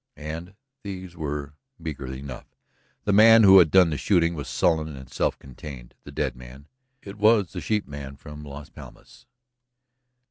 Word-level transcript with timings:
And 0.17 0.55
these 0.81 1.15
were 1.15 1.53
meagre 1.77 2.07
enough. 2.11 2.47
The 3.03 3.13
man 3.13 3.43
who 3.43 3.59
had 3.59 3.69
done 3.69 3.91
the 3.91 3.97
shooting 3.99 4.33
was 4.33 4.47
sullen 4.47 4.95
and 4.95 5.11
self 5.11 5.37
contained. 5.37 5.93
The 6.05 6.11
dead 6.11 6.35
man... 6.35 6.65
it 7.03 7.19
was 7.19 7.53
the 7.53 7.61
sheepman 7.61 8.15
from 8.17 8.43
Las 8.43 8.71
Palmas 8.71 9.27